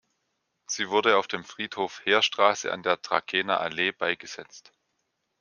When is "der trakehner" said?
2.81-3.59